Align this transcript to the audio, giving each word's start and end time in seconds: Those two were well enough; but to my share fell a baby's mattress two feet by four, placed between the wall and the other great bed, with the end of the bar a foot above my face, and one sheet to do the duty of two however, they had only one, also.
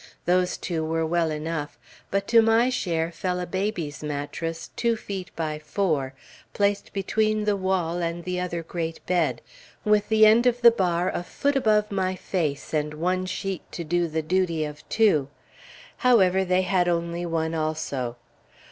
Those 0.25 0.57
two 0.57 0.83
were 0.83 1.05
well 1.05 1.29
enough; 1.29 1.77
but 2.09 2.27
to 2.29 2.41
my 2.41 2.71
share 2.71 3.11
fell 3.11 3.39
a 3.39 3.45
baby's 3.45 4.01
mattress 4.03 4.71
two 4.75 4.95
feet 4.95 5.29
by 5.35 5.59
four, 5.59 6.15
placed 6.53 6.91
between 6.91 7.45
the 7.45 7.55
wall 7.55 7.99
and 8.01 8.23
the 8.23 8.39
other 8.39 8.63
great 8.63 9.05
bed, 9.05 9.43
with 9.85 10.09
the 10.09 10.25
end 10.25 10.47
of 10.47 10.61
the 10.63 10.71
bar 10.71 11.11
a 11.13 11.21
foot 11.21 11.55
above 11.55 11.91
my 11.91 12.15
face, 12.15 12.73
and 12.73 12.95
one 12.95 13.27
sheet 13.27 13.61
to 13.73 13.83
do 13.83 14.07
the 14.07 14.23
duty 14.23 14.65
of 14.65 14.89
two 14.89 15.27
however, 15.97 16.43
they 16.43 16.63
had 16.63 16.87
only 16.87 17.23
one, 17.27 17.53
also. 17.53 18.17